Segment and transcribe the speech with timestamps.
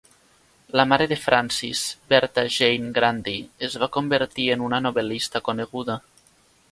[0.79, 1.81] La mare de Francis,
[2.13, 3.35] Bertha Jane Grundy,
[3.67, 5.99] es va convertir en una novel·lista coneguda.